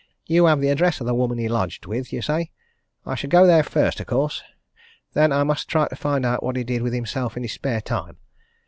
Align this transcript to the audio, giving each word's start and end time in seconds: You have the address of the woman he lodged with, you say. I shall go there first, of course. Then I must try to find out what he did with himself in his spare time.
You 0.25 0.45
have 0.45 0.61
the 0.61 0.69
address 0.69 0.99
of 0.99 1.05
the 1.05 1.13
woman 1.13 1.37
he 1.37 1.47
lodged 1.47 1.85
with, 1.85 2.11
you 2.11 2.23
say. 2.23 2.49
I 3.05 3.13
shall 3.13 3.29
go 3.29 3.45
there 3.45 3.61
first, 3.61 3.99
of 3.99 4.07
course. 4.07 4.41
Then 5.13 5.31
I 5.31 5.43
must 5.43 5.67
try 5.67 5.87
to 5.87 5.95
find 5.95 6.25
out 6.25 6.41
what 6.41 6.55
he 6.55 6.63
did 6.63 6.81
with 6.81 6.93
himself 6.95 7.37
in 7.37 7.43
his 7.43 7.51
spare 7.53 7.81
time. 7.81 8.17